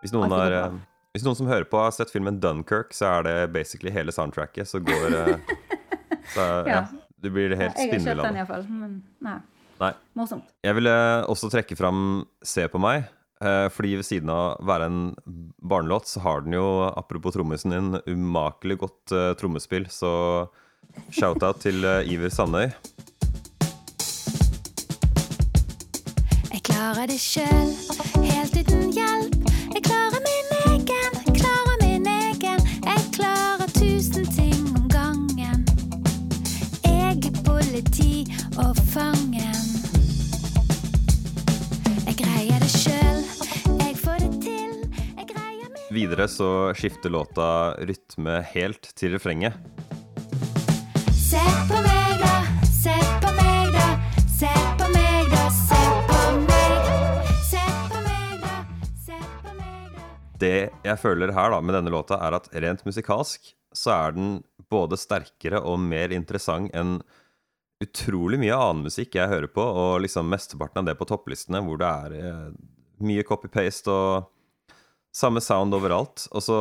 [0.01, 0.71] Hvis noen, har, eh,
[1.13, 4.65] hvis noen som hører på, har sett filmen Dunkerque, så er det basically hele soundtracket.
[4.67, 5.09] Så går
[6.33, 6.87] så, ja.
[7.19, 8.39] Du blir helt jeg har ikke spinnvill den det.
[8.45, 8.65] iallfall.
[8.69, 9.39] Men nei.
[9.79, 9.93] Nei.
[10.15, 10.43] Morsomt.
[10.63, 10.93] Jeg ville
[11.27, 13.07] også trekke fram Se på meg.
[13.41, 15.15] eh, Fordi ved siden av å være en
[15.61, 19.85] barnelåt, så har den jo, apropos trommisen din, umakelig godt uh, trommespill.
[19.87, 20.49] Så
[21.11, 22.69] shout-out til eh, Iver Sandøy.
[26.53, 27.71] Jeg klarer det sjøl,
[28.23, 29.35] helt uten hjelp.
[29.73, 32.63] Jeg klarer min egen, klarer min egen.
[32.85, 35.65] Jeg klarer tusen ting om gangen.
[36.85, 38.25] Jeg er politi
[38.57, 39.59] og fangen.
[42.05, 43.21] Jeg greier det sjøl,
[43.85, 44.79] jeg får det til.
[45.17, 49.78] Jeg greier min Videre så skifter låta rytme helt til refrenget.
[51.29, 52.37] Se på meg, da.
[52.65, 53.83] Se på meg, da.
[54.33, 55.43] Se på meg, da.
[55.53, 56.15] Se på
[56.47, 57.27] meg.
[57.45, 57.61] Se
[57.91, 58.55] på meg, da.
[59.05, 60.07] Se på meg, da.
[60.41, 60.55] Det
[60.87, 64.31] jeg føler her da med denne låta, er at rent musikalsk så er den
[64.73, 66.97] både sterkere og mer interessant enn
[67.77, 71.77] utrolig mye annen musikk jeg hører på, og liksom mesteparten av det på topplistene, hvor
[71.77, 72.45] det er eh,
[73.05, 74.73] mye copy-paste og
[75.13, 76.25] samme sound overalt.
[76.33, 76.59] Og så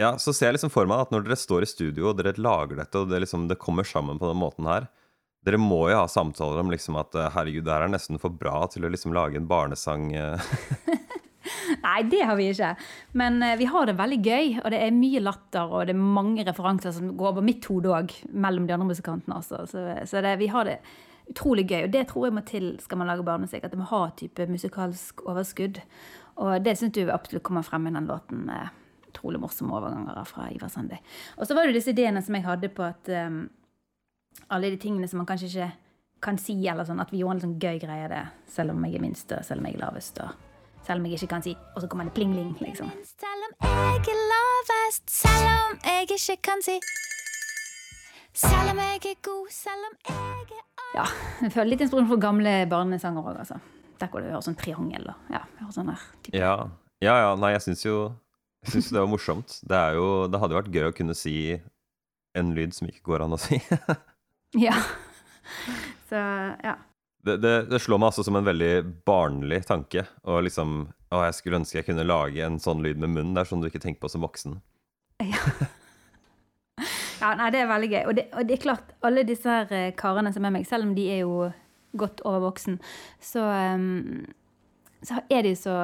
[0.00, 2.34] ja, så ser jeg liksom for meg at når dere står i studio og dere
[2.40, 4.88] lager dette, og det, liksom, det kommer sammen på den måten her
[5.42, 8.30] Dere må jo ha samtaler om liksom at eh, herregud, det her er nesten for
[8.30, 10.12] bra til å liksom lage en barnesang.
[10.14, 10.44] eh.
[11.82, 12.68] Nei, det har vi ikke.
[13.18, 16.04] Men eh, vi har det veldig gøy, og det er mye latter, og det er
[16.18, 19.40] mange referanser som går over mitt hode òg, mellom de andre musikantene.
[19.40, 19.64] Altså.
[19.66, 20.76] Så, så det, vi har det
[21.32, 23.66] utrolig gøy, og det tror jeg må til skal man lage barnemusikk.
[23.66, 25.82] At det må ha type musikalsk overskudd.
[26.38, 28.46] Og det syns du absolutt kommer frem i den låten.
[28.46, 28.81] med
[29.22, 30.98] Utrolig morsomme overganger fra Ivar Sandi.
[31.38, 33.44] Og så var det disse ideene som jeg hadde på at um,
[34.50, 35.68] alle de tingene som man kanskje ikke
[36.22, 38.98] kan si, eller sånn, at vi gjorde en sånn gøy greie det, selv om jeg
[38.98, 41.54] er minst, og selv om jeg er lavest, og selv om jeg ikke kan si,
[41.74, 42.90] og så kommer det pling-ling, liksom.
[43.10, 46.76] Selv om jeg er lavest, selv om jeg ikke kan si
[48.32, 51.06] Selv om jeg er god, selv om jeg er Ja,
[51.42, 53.58] jeg føler litt inspirasjon for gamle barnesanger òg, altså.
[54.00, 56.06] Der hvor du hører sånn triangel og ja, hører sånn her.
[56.22, 56.38] type.
[56.38, 56.54] Ja,
[57.02, 57.96] ja, ja nei, jeg syns jo
[58.62, 59.58] jeg synes det var morsomt.
[59.66, 61.36] Det, er jo, det hadde jo vært gøy å kunne si
[62.38, 63.60] en lyd som ikke går an å si.
[64.52, 64.74] Ja.
[66.10, 66.18] Så
[66.60, 66.74] ja.
[67.24, 70.04] Det, det, det slår meg altså som en veldig barnlig tanke.
[70.28, 70.74] Og liksom
[71.08, 73.30] Å, jeg skulle ønske jeg kunne lage en sånn lyd med munnen.
[73.32, 74.58] Det er sånn du ikke tenker på som voksen.
[75.32, 75.40] ja.
[77.22, 78.02] Nei, det er veldig gøy.
[78.10, 80.68] Og det, og det er klart, alle disse her eh, karene som er med meg,
[80.68, 81.48] selv om de er jo
[81.96, 82.78] godt over voksen,
[83.20, 83.44] så
[83.76, 84.24] um,
[85.02, 85.74] så er de så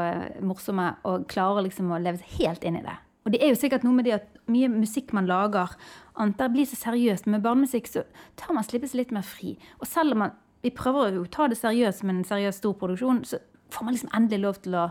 [0.46, 2.96] morsomme og klarer liksom å leve seg helt inn i det.
[3.26, 5.74] Og det er jo sikkert noe med det at mye musikk man lager,
[6.16, 7.26] antar blir så seriøst.
[7.28, 8.04] Med barnemusikk så
[8.40, 9.56] tar man slippe seg litt mer fri.
[9.82, 10.32] Og selv om man,
[10.64, 13.42] vi prøver å ta det seriøst som en seriøs stor produksjon, så
[13.74, 14.88] får man liksom endelig lov til å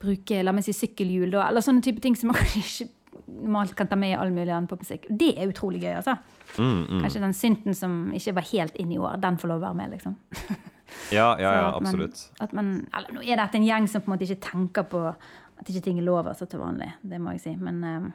[0.00, 2.96] bruke la meg si, sykkelhjul, da, eller sånne type ting som man kanskje ikke
[3.30, 5.08] normalt kan ta med i all mulig annen popmusikk.
[5.10, 6.16] Det er utrolig gøy, altså.
[6.56, 7.00] Mm, mm.
[7.02, 9.78] Kanskje den synten som ikke var helt inn i år, den får lov å være
[9.82, 10.16] med, liksom.
[11.12, 12.28] Ja, ja, ja, absolutt.
[12.40, 14.84] at man- At man, nå er dette en gjeng som på en måte ikke tenker
[14.90, 16.92] på at ikke ting er lov altså, til vanlig.
[17.02, 17.56] Det må jeg si.
[17.56, 18.10] Men eh,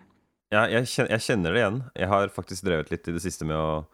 [0.51, 1.83] Ja, jeg, kjenner, jeg kjenner det igjen.
[1.95, 3.85] Jeg har faktisk drevet litt i det siste med å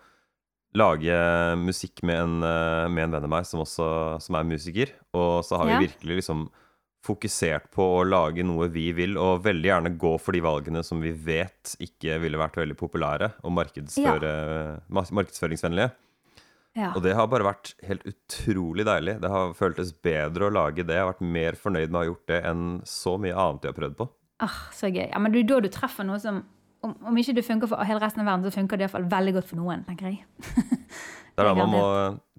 [0.75, 1.15] lage
[1.59, 4.89] musikk med en, eh, med en venn av meg som også som er musiker.
[5.13, 5.79] Og så har Ja.
[5.79, 6.49] vi virkelig liksom
[7.03, 11.01] fokusert på å lage noe vi vil, og veldig gjerne gå for de valgene som
[11.01, 15.01] vi vet ikke ville vært veldig populære og markedsføre, ja.
[15.11, 15.91] markedsføringsvennlige.
[16.77, 16.93] Ja.
[16.95, 19.17] Og det har bare vært helt utrolig deilig.
[19.23, 20.95] Det har føltes bedre å lage det.
[20.95, 23.73] Jeg har vært mer fornøyd med å ha gjort det enn så mye annet jeg
[23.73, 24.07] har prøvd på.
[24.41, 25.05] Ah, så gøy.
[25.09, 26.41] Ja, men det er da du treffer noe som
[26.81, 29.35] om, om ikke det funker for hele resten av verden, så funker det iallfall veldig
[29.37, 30.23] godt for noen, tenker jeg.
[31.31, 31.83] Det er da man må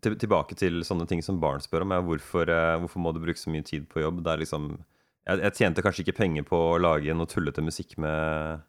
[0.05, 1.95] til, tilbake til sånne ting som barn spør om.
[1.97, 4.19] Ja, hvorfor, eh, hvorfor må du bruke så mye tid på jobb?
[4.21, 7.97] Det er liksom jeg, jeg tjente kanskje ikke penger på å lage noe tullete musikk
[8.03, 8.63] med,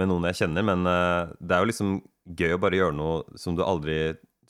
[0.00, 1.94] med noen jeg kjenner, men eh, det er jo liksom
[2.40, 3.98] gøy å bare gjøre noe som du aldri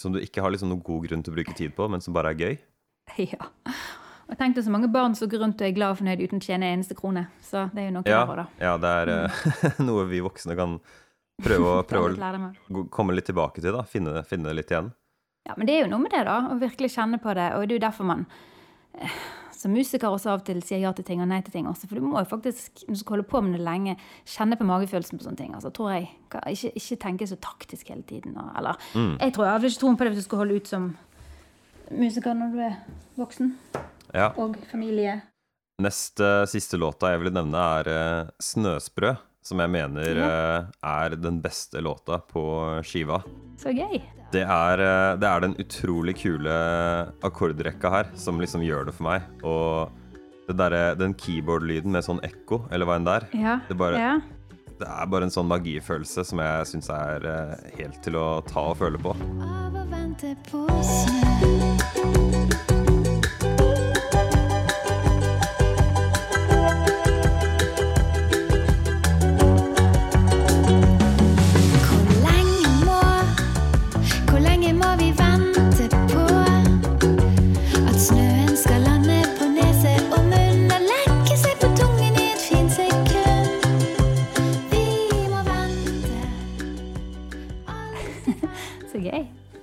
[0.02, 2.14] Som du ikke har liksom noen god grunn til å bruke tid på, men som
[2.16, 2.56] bare er gøy.
[3.32, 3.50] Ja.
[4.30, 6.40] Og tenk deg så mange barn som går rundt og er glad og fornøyd uten
[6.40, 7.26] å tjene en eneste krone.
[7.44, 8.44] Så det er jo noe Ja, over, da.
[8.62, 9.82] ja det er mm.
[9.88, 10.78] noe vi voksne kan
[11.42, 13.74] prøve å, prøve å komme litt tilbake til.
[13.74, 14.88] da, Finne, finne litt igjen.
[15.48, 16.38] Ja, men det er jo noe med det, da.
[16.54, 17.50] Å virkelig kjenne på det.
[17.58, 18.24] Og det er jo derfor man
[19.62, 21.86] som musiker også av og til sier ja til ting og nei til ting også.
[21.86, 23.96] For du må jo faktisk, når du skal holde på med det lenge,
[24.28, 25.54] kjenne på magefølelsen på sånne ting.
[25.54, 26.08] Altså, tror jeg.
[26.50, 28.34] Ikke, ikke tenke så taktisk hele tiden.
[28.40, 30.72] Og, eller, jeg tror jeg hadde ikke troen på det hvis du skulle holde ut
[30.72, 30.88] som
[31.92, 32.80] musiker når du er
[33.20, 33.52] voksen.
[34.12, 34.32] Ja.
[34.40, 35.20] Og familie.
[35.82, 40.32] Nest eh, siste låta jeg ville nevne, er eh, 'Snøsprø', som jeg mener ja.
[40.86, 42.42] er den beste låta på
[42.86, 43.22] skiva.
[43.60, 43.98] Så gøy.
[44.32, 46.52] Det er, eh, det er den utrolig kule
[47.26, 49.26] akkordrekka her som liksom gjør det for meg.
[49.44, 49.90] Og
[50.48, 53.26] det derre- den keyboard-lyden med sånn ekko, eller hva enn det er.
[53.38, 53.58] Ja.
[53.68, 54.14] Det, bare, ja.
[54.80, 58.70] det er bare en sånn magifølelse som jeg syns er eh, helt til å ta
[58.72, 59.12] og føle på.
[59.42, 62.81] Av å vente på snø.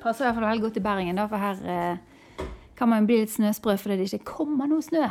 [0.09, 2.45] Passer i hvert fall veldig godt i Bergen, da, for her eh,
[2.79, 5.03] kan man bli litt snøsprø fordi det ikke kommer noe snø.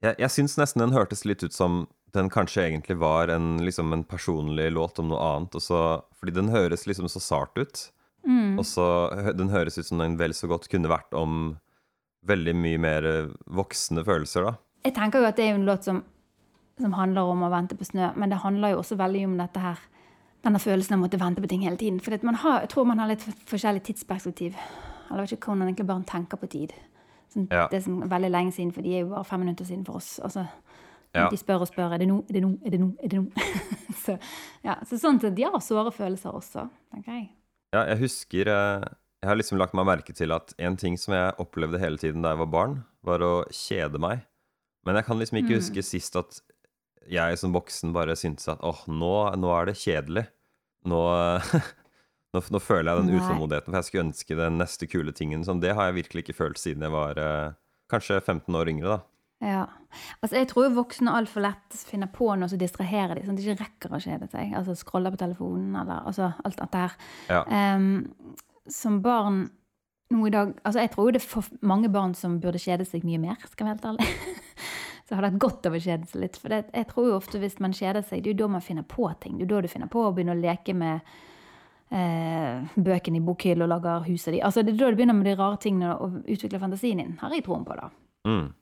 [0.00, 1.82] Jeg, jeg syns nesten den hørtes litt ut som
[2.16, 5.58] den kanskje egentlig var en, liksom en personlig låt om noe annet.
[5.58, 5.82] Og så,
[6.16, 7.84] fordi den høres liksom så sart ut.
[8.24, 8.56] Mm.
[8.56, 8.86] Og så
[9.36, 11.58] den høres ut som den vel så godt kunne vært om
[12.24, 13.12] veldig mye mer
[13.52, 14.56] voksne følelser, da.
[14.86, 16.00] Jeg tenker jo at det er en låt som,
[16.80, 19.60] som handler om å vente på snø, men det handler jo også veldig om dette
[19.60, 19.88] her
[20.42, 22.00] denne følelsen av å måtte vente på ting hele tiden.
[22.02, 24.56] For man har, jeg tror man har litt forskjellig tidsperspektiv.
[25.10, 26.72] Eller vet ikke hvordan egentlig barn tenker på tid.
[27.32, 27.68] Sånn, Ja.
[27.68, 29.96] Det er sånn veldig lenge siden, for de er jo bare fem minutter siden for
[29.96, 30.18] oss.
[30.20, 30.46] Altså,
[31.14, 31.28] Ja.
[31.28, 33.18] De spør og spør er det nå, er det nå, er det nå, er det
[33.20, 33.26] nå?
[34.04, 34.18] så,
[34.64, 37.26] ja, så sånn at de har såre følelser også, tenker jeg.
[37.74, 38.84] Ja, jeg husker eh,
[39.22, 42.22] Jeg har liksom lagt meg merke til at en ting som jeg opplevde hele tiden
[42.24, 44.24] da jeg var barn, var å kjede meg.
[44.84, 45.60] Men jeg kan liksom ikke Mm.
[45.60, 46.40] huske sist at
[47.10, 50.26] jeg som voksen bare syntes at åh, nå, nå er det kjedelig.
[50.88, 51.00] Nå,
[52.34, 55.46] nå, nå føler jeg den utålmodigheten, for jeg skulle ønske den neste kule tingen.
[55.46, 57.54] Sånn, det har jeg virkelig ikke følt siden jeg var eh,
[57.92, 59.00] kanskje 15 år yngre, da.
[59.42, 59.62] Ja.
[60.22, 63.48] Altså, jeg tror voksne altfor lett finner på noe som distraherer dem, sånn at de
[63.50, 64.52] ikke rekker å kjede seg.
[64.58, 66.94] Altså scroller på telefonen, eller altså, alt dette her.
[67.26, 67.42] Ja.
[67.74, 68.36] Um,
[68.70, 69.48] som barn
[70.12, 73.04] nå i dag Altså, jeg tror det er for mange barn som burde kjede seg
[73.08, 74.08] mye mer, skal vi være helt ærlig.
[75.12, 76.36] Så har det hatt godt av å kjede seg litt.
[76.40, 78.62] For det, jeg tror jo ofte hvis man kjeder seg, det er jo da man
[78.64, 79.34] finner på ting.
[79.36, 81.02] Det er jo da du finner på å begynne å leke med
[81.92, 84.44] eh, bøkene i bokhylla og lager huset ditt.
[84.46, 87.12] Altså, det er da du begynner med de rare tingene og utvikler fantasien din.
[87.20, 87.90] Har jeg troen på, da
[88.24, 88.52] Mm.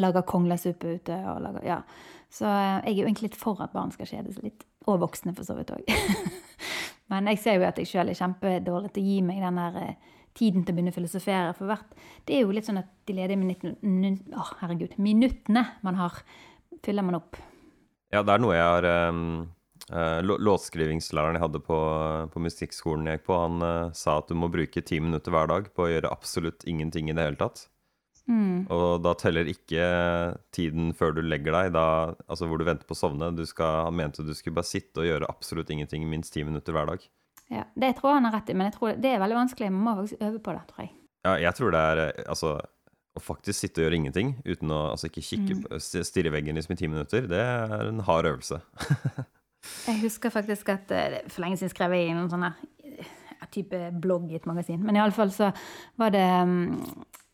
[0.00, 1.16] lager konglesuppe ute.
[1.28, 1.78] Og lager, ja.
[2.32, 4.64] Så eh, jeg er jo egentlig litt for at barn skal kjede seg litt.
[4.88, 5.84] Og voksne, for så vidt òg.
[7.12, 9.76] Men jeg ser jo at jeg sjøl er kjempedårlig til å gi meg den der
[9.82, 9.94] eh,
[10.38, 11.54] tiden til å begynne å filosofere.
[11.58, 11.96] For hvert,
[12.28, 16.22] det er jo litt sånn at de ledige minuttene, oh, herregud, minuttene man har,
[16.84, 17.40] fyller man opp.
[18.12, 19.20] Ja, det er noe jeg har um,
[19.88, 21.78] eh, Låtskrivingslæreren jeg hadde på,
[22.32, 25.48] på musikkskolen jeg gikk på, han uh, sa at du må bruke ti minutter hver
[25.52, 27.66] dag på å gjøre absolutt ingenting i det hele tatt.
[28.30, 28.68] Mm.
[28.70, 29.86] Og da teller ikke
[30.54, 31.86] tiden før du legger deg, da,
[32.28, 33.32] altså hvor du venter på å sovne.
[33.34, 36.44] Du skal, han mente du skulle bare sitte og gjøre absolutt ingenting i minst ti
[36.46, 37.08] minutter hver dag.
[37.52, 39.72] Ja, det tror jeg han har rett i, men jeg tror det er veldig vanskelig.
[39.74, 40.92] Man må faktisk øve på det, tror jeg.
[41.26, 42.54] Ja, jeg tror det er eh, altså
[43.12, 45.80] å faktisk sitte og gjøre ingenting uten å altså ikke kikke Mm.
[45.84, 48.62] stirre i veggen liksom i ti minutter, det er en hard øvelse.
[49.86, 53.10] Jeg husker faktisk at eh, for lenge siden skrev jeg i en sånn eh,
[53.52, 54.80] type blogg i et magasin.
[54.82, 55.52] Men i alle fall så
[56.00, 56.80] var det mm,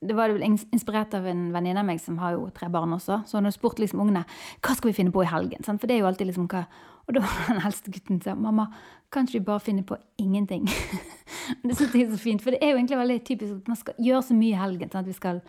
[0.01, 3.23] det var vel inspirert av en venninne av meg som har jo tre barn også.
[3.27, 4.23] Så hun spurte spurt liksom ungene
[4.63, 5.65] hva skal vi finne på i helgen.
[5.67, 5.81] Sant?
[5.83, 6.67] For det er jo alltid liksom hva
[7.09, 8.67] Og da var den eldste gutten sa mamma,
[9.11, 10.67] kan ikke vi bare finne på ingenting?
[11.65, 13.79] det synes jeg er så fint, for det er jo egentlig veldig typisk at man
[13.81, 14.91] skal gjøre så mye i helgen.
[14.93, 15.09] Sant?
[15.09, 15.41] Vi skal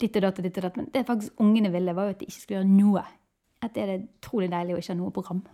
[0.00, 0.78] ditt og datt og ditt og.
[0.80, 3.04] Men det faktisk ungene ville, var jo at de ikke skulle gjøre noe.
[3.60, 5.44] At det er det utrolig deilig å ikke ha noe program.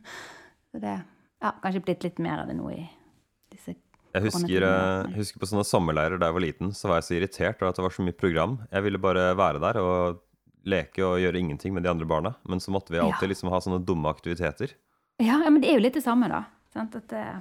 [0.72, 2.80] Så det ja, kanskje blitt litt mer av det nå i
[4.16, 7.16] Jeg husker, eh, husker på sånne sommerleirer da jeg var liten, så var jeg så
[7.18, 8.54] irritert over at det var så mye program.
[8.72, 10.22] Jeg ville bare være der og
[10.66, 12.34] leke og gjøre ingenting med de andre barna.
[12.48, 13.32] Men så måtte vi alltid Ja.
[13.34, 14.72] liksom ha sånne dumme aktiviteter.
[15.20, 16.44] Ja, ja, men det er jo litt det samme, da.
[16.72, 16.96] Sant?
[16.96, 17.36] At, eh,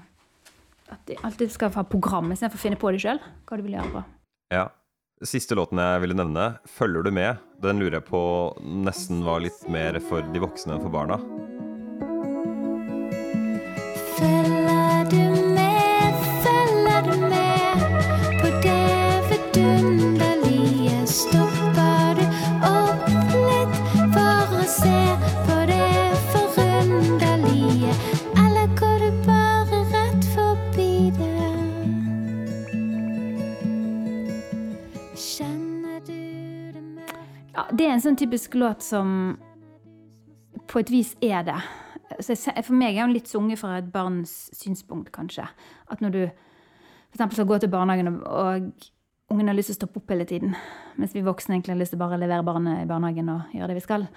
[0.91, 3.19] at de alltid skal ha program istedenfor å finne på det sjøl.
[3.47, 3.91] Hva du vil gjøre.
[3.91, 4.03] på.
[4.51, 4.67] Ja.
[5.23, 9.67] Siste låten jeg ville nevne, 'Følger du med', den lurer jeg på nesten var litt
[9.69, 11.17] mer for de voksne enn for barna.
[38.15, 39.37] Sånn typisk låt som
[40.67, 41.59] på et vis er det.
[42.21, 45.47] Så jeg, for meg er hun litt sunget fra et barns synspunkt, kanskje.
[45.91, 46.21] At når du
[47.11, 50.25] eksempel skal gå til barnehagen, og, og ungen har lyst til å stoppe opp hele
[50.25, 50.55] tiden,
[50.95, 53.73] mens vi voksne egentlig har lyst til bare å levere barnet i barnehagen og gjøre
[53.73, 54.07] det vi skal.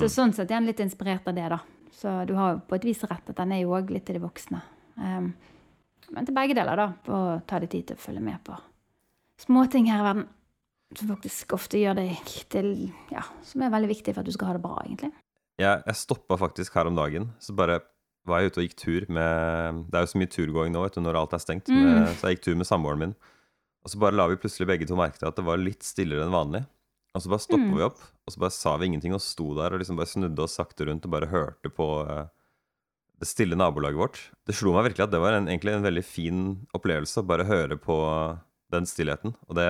[0.00, 1.60] Så sånn sett er den litt inspirert av det, da.
[1.92, 4.16] Så du har jo på et vis rett at den er jo òg litt til
[4.16, 4.62] de voksne.
[4.96, 5.32] Um,
[6.12, 6.92] men til begge deler, da.
[7.04, 8.56] For å ta deg tid til å følge med på
[9.42, 10.26] småting her i verden
[10.98, 12.72] som faktisk ofte gjør deg til
[13.12, 15.12] Ja, som er veldig viktig for at du skal ha det bra, egentlig.
[15.60, 17.80] Ja, jeg stoppa faktisk her om dagen, så bare
[18.28, 20.96] var jeg ute og gikk tur med Det er jo så mye turgåing nå, vet
[20.96, 21.70] du, når alt er stengt.
[21.72, 23.16] Med, så jeg gikk tur med samboeren min.
[23.82, 26.26] Og så bare la vi plutselig begge to merke til at det var litt stillere
[26.26, 26.62] enn vanlig.
[27.12, 29.74] Og så bare stoppa vi opp, og så bare sa vi ingenting og sto der
[29.74, 32.30] og liksom bare snudde oss sakte rundt og bare hørte på uh,
[33.20, 34.20] det stille nabolaget vårt.
[34.48, 36.40] Det slo meg virkelig at det var en, egentlig en veldig fin
[36.78, 37.98] opplevelse å bare høre på
[38.72, 39.34] den stillheten.
[39.50, 39.68] Og det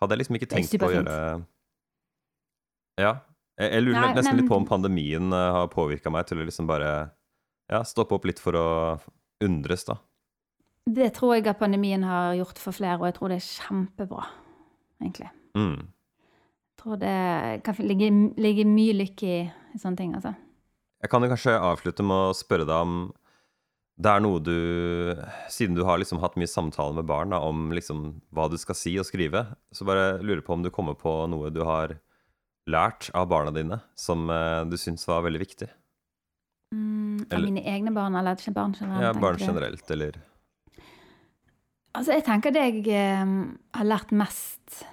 [0.00, 1.16] hadde jeg liksom ikke tenkt på å gjøre
[3.00, 3.12] Ja.
[3.60, 6.40] Jeg, jeg lurer Nei, nesten men- litt på om pandemien eh, har påvirka meg til
[6.40, 7.10] å liksom bare
[7.70, 8.66] ja, stoppe opp litt for å
[9.44, 9.98] undres, da.
[10.90, 14.24] Det tror jeg at pandemien har gjort for flere, og jeg tror det er kjempebra,
[15.00, 15.28] egentlig.
[15.54, 15.76] Mm.
[15.86, 18.08] Jeg tror det kan ligge,
[18.40, 19.40] ligge mye lykke i,
[19.76, 20.32] i sånne ting, altså.
[21.00, 22.96] Jeg kan jo kanskje avslutte med å spørre deg om
[24.00, 24.56] det er noe du
[25.52, 28.78] Siden du har liksom hatt mye samtaler med barn da, om liksom hva du skal
[28.78, 31.98] si og skrive, så bare lurer på om du kommer på noe du har
[32.70, 35.68] lært av barna dine som eh, du syns var veldig viktig.
[36.74, 39.04] Mm, av mine egne barn, eller ikke barn generelt?
[39.04, 40.20] Ja, barn generelt, eller
[41.90, 43.30] Altså, jeg tenker det jeg eh,
[43.74, 44.84] har lært mest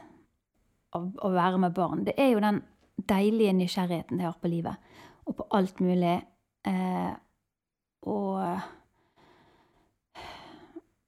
[0.98, 2.64] av å være med barn, det er jo den
[2.98, 4.82] deilige nysgjerrigheten de har på livet,
[5.30, 6.16] og på alt mulig.
[6.66, 7.12] Eh,
[8.10, 8.42] og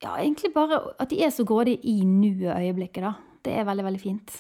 [0.04, 3.14] Ja, egentlig bare at de er så grådige i nuet øyeblikket, da.
[3.44, 4.38] Det er veldig, veldig fint.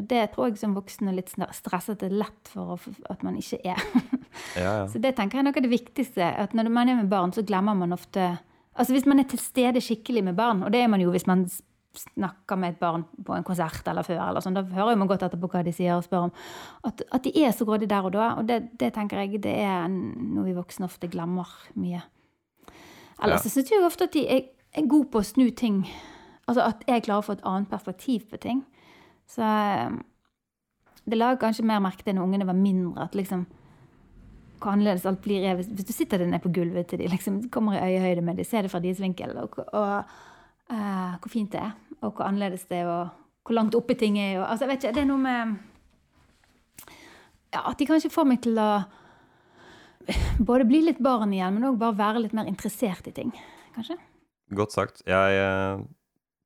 [0.00, 2.80] Og det tror jeg som voksen og litt stresset er lett for
[3.12, 3.80] at man ikke er.
[4.56, 4.86] Ja, ja.
[4.88, 6.24] Så det tenker jeg er noe av det viktigste.
[6.24, 8.38] At når man er med barn, så glemmer man ofte
[8.72, 11.26] Altså hvis man er til stede skikkelig med barn, og det er man jo hvis
[11.28, 11.42] man
[11.92, 15.26] snakker med et barn på en konsert eller før, eller sånn, da hører man godt
[15.26, 16.32] etterpå hva de sier og spør om.
[16.88, 18.30] At, at de er så grådige der og da.
[18.40, 22.00] Og det, det tenker jeg det er noe vi voksne ofte glemmer mye.
[23.22, 23.44] Ellers Ja.
[23.44, 25.82] så syns jeg ofte at de er, er god på å snu ting.
[26.48, 28.62] Altså at jeg klarer å få et annet perspektiv på ting.
[29.30, 29.98] Så eh,
[31.04, 33.08] det la kanskje mer merke til når ungene var mindre.
[33.08, 33.46] at liksom
[34.62, 37.40] hvor annerledes alt blir er hvis, du sitter der nede på gulvet til de, liksom,
[37.50, 40.04] kommer i øyehøyde med de, ser det fra deres vinkel, og, og
[40.70, 43.08] uh, hvor fint det er, og hvor annerledes det er, og
[43.42, 44.38] hvor langt oppe ting er.
[44.38, 45.56] Og, altså, jeg vet ikke, det er noe med
[47.52, 48.70] ja, At de kanskje får meg til å
[50.50, 53.34] både bli litt barn igjen, men òg bare være litt mer interessert i ting.
[53.74, 53.98] Kanskje?
[54.52, 55.02] Godt sagt.
[55.08, 55.84] Jeg eh,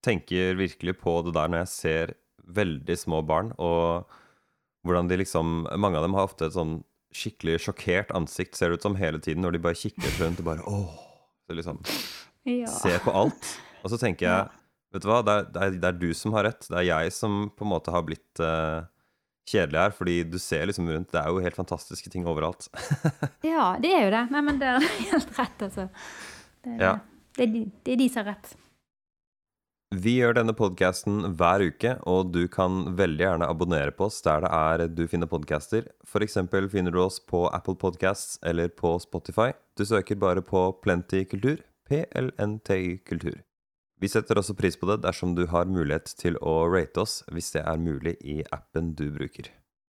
[0.06, 2.14] tenker virkelig på det der når jeg ser
[2.46, 4.06] veldig små barn, og
[4.86, 6.76] hvordan de liksom Mange av dem har ofte et sånn
[7.16, 10.48] skikkelig sjokkert ansikt, ser det ut som, hele tiden, når de bare kikker rundt og
[10.50, 10.94] bare åh
[11.46, 11.80] så liksom
[12.46, 12.66] Ja.
[12.70, 13.46] Ser på alt.
[13.82, 14.50] Og så tenker jeg,
[14.94, 16.66] vet du hva, det er, det, er, det er du som har rett.
[16.68, 18.86] Det er jeg som på en måte har blitt uh,
[19.50, 22.68] kjedelig her, fordi du ser liksom rundt Det er jo helt fantastiske ting overalt.
[23.46, 24.22] ja, det er jo det.
[24.34, 25.88] Nei, men det er helt rett, altså.
[26.62, 26.92] Det, Ja.
[26.98, 28.54] det, er, de, det er de som har rett.
[29.94, 34.42] Vi gjør denne podkasten hver uke, og du kan veldig gjerne abonnere på oss der
[34.42, 35.86] det er du finner podcaster.
[36.26, 39.52] Eksempel finner du oss på Apple Podcasts eller på Spotify.
[39.78, 41.62] Du søker bare på Plenty kultur.
[41.86, 43.38] PLNTY kultur.
[44.02, 47.52] Vi setter også pris på det dersom du har mulighet til å rate oss hvis
[47.54, 49.48] det er mulig i appen du bruker.